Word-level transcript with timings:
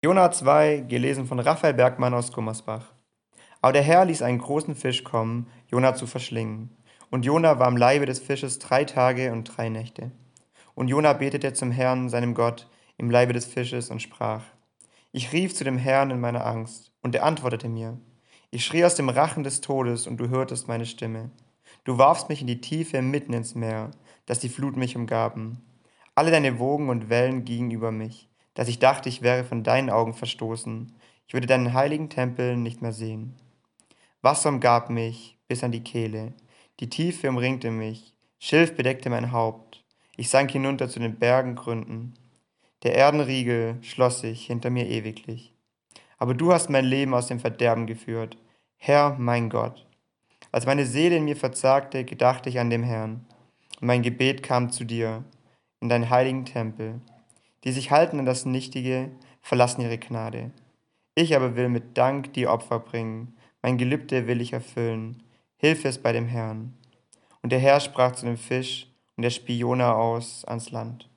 Jona 0.00 0.30
2, 0.30 0.84
gelesen 0.86 1.26
von 1.26 1.40
Raphael 1.40 1.74
Bergmann 1.74 2.14
aus 2.14 2.30
Gummersbach. 2.30 2.92
Aber 3.60 3.72
der 3.72 3.82
Herr 3.82 4.04
ließ 4.04 4.22
einen 4.22 4.38
großen 4.38 4.76
Fisch 4.76 5.02
kommen, 5.02 5.48
Jona 5.66 5.96
zu 5.96 6.06
verschlingen. 6.06 6.70
Und 7.10 7.24
Jona 7.24 7.58
war 7.58 7.66
im 7.66 7.76
Leibe 7.76 8.06
des 8.06 8.20
Fisches 8.20 8.60
drei 8.60 8.84
Tage 8.84 9.32
und 9.32 9.56
drei 9.56 9.68
Nächte. 9.68 10.12
Und 10.76 10.86
Jona 10.86 11.14
betete 11.14 11.52
zum 11.52 11.72
Herrn, 11.72 12.10
seinem 12.10 12.34
Gott, 12.34 12.70
im 12.96 13.10
Leibe 13.10 13.32
des 13.32 13.46
Fisches 13.46 13.90
und 13.90 14.00
sprach: 14.00 14.44
Ich 15.10 15.32
rief 15.32 15.52
zu 15.56 15.64
dem 15.64 15.78
Herrn 15.78 16.12
in 16.12 16.20
meiner 16.20 16.46
Angst, 16.46 16.92
und 17.02 17.16
er 17.16 17.24
antwortete 17.24 17.68
mir. 17.68 17.98
Ich 18.52 18.64
schrie 18.64 18.84
aus 18.84 18.94
dem 18.94 19.08
Rachen 19.08 19.42
des 19.42 19.62
Todes, 19.62 20.06
und 20.06 20.18
du 20.18 20.28
hörtest 20.28 20.68
meine 20.68 20.86
Stimme. 20.86 21.32
Du 21.82 21.98
warfst 21.98 22.28
mich 22.28 22.40
in 22.40 22.46
die 22.46 22.60
Tiefe 22.60 23.02
mitten 23.02 23.32
ins 23.32 23.56
Meer, 23.56 23.90
dass 24.26 24.38
die 24.38 24.48
Flut 24.48 24.76
mich 24.76 24.94
umgaben. 24.94 25.60
Alle 26.14 26.30
deine 26.30 26.60
Wogen 26.60 26.88
und 26.88 27.10
Wellen 27.10 27.44
gingen 27.44 27.72
über 27.72 27.90
mich 27.90 28.28
dass 28.58 28.66
ich 28.66 28.80
dachte, 28.80 29.08
ich 29.08 29.22
wäre 29.22 29.44
von 29.44 29.62
deinen 29.62 29.88
Augen 29.88 30.14
verstoßen. 30.14 30.92
Ich 31.28 31.32
würde 31.32 31.46
deinen 31.46 31.74
heiligen 31.74 32.10
Tempel 32.10 32.56
nicht 32.56 32.82
mehr 32.82 32.92
sehen. 32.92 33.36
Wasser 34.20 34.48
umgab 34.48 34.90
mich 34.90 35.38
bis 35.46 35.62
an 35.62 35.70
die 35.70 35.84
Kehle. 35.84 36.32
Die 36.80 36.90
Tiefe 36.90 37.28
umringte 37.28 37.70
mich. 37.70 38.16
Schilf 38.40 38.74
bedeckte 38.74 39.10
mein 39.10 39.30
Haupt. 39.30 39.84
Ich 40.16 40.28
sank 40.28 40.50
hinunter 40.50 40.88
zu 40.88 40.98
den 40.98 41.20
Bergengründen. 41.20 42.14
Der 42.82 42.96
Erdenriegel 42.96 43.78
schloss 43.80 44.22
sich 44.22 44.46
hinter 44.46 44.70
mir 44.70 44.88
ewiglich. 44.88 45.54
Aber 46.18 46.34
du 46.34 46.52
hast 46.52 46.68
mein 46.68 46.84
Leben 46.84 47.14
aus 47.14 47.28
dem 47.28 47.38
Verderben 47.38 47.86
geführt. 47.86 48.36
Herr, 48.76 49.14
mein 49.20 49.50
Gott. 49.50 49.86
Als 50.50 50.66
meine 50.66 50.84
Seele 50.84 51.18
in 51.18 51.26
mir 51.26 51.36
verzagte, 51.36 52.04
gedachte 52.04 52.48
ich 52.48 52.58
an 52.58 52.70
dem 52.70 52.82
Herrn. 52.82 53.24
Und 53.80 53.86
mein 53.86 54.02
Gebet 54.02 54.42
kam 54.42 54.72
zu 54.72 54.82
dir, 54.82 55.22
in 55.78 55.88
deinen 55.88 56.10
heiligen 56.10 56.44
Tempel. 56.44 57.00
Die 57.68 57.72
sich 57.72 57.90
halten 57.90 58.18
an 58.18 58.24
das 58.24 58.46
Nichtige, 58.46 59.10
verlassen 59.42 59.82
ihre 59.82 59.98
Gnade. 59.98 60.52
Ich 61.14 61.36
aber 61.36 61.54
will 61.54 61.68
mit 61.68 61.98
Dank 61.98 62.32
die 62.32 62.46
Opfer 62.46 62.78
bringen, 62.78 63.36
mein 63.60 63.76
Gelübde 63.76 64.26
will 64.26 64.40
ich 64.40 64.54
erfüllen. 64.54 65.22
Hilfe 65.58 65.88
es 65.88 65.98
bei 65.98 66.12
dem 66.12 66.24
Herrn. 66.24 66.72
Und 67.42 67.52
der 67.52 67.58
Herr 67.58 67.80
sprach 67.80 68.12
zu 68.12 68.24
dem 68.24 68.38
Fisch, 68.38 68.90
und 69.18 69.24
er 69.24 69.28
spie 69.28 69.58
Jona 69.58 69.92
aus 69.92 70.46
ans 70.46 70.70
Land. 70.70 71.10